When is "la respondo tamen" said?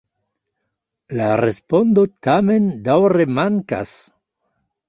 1.19-2.67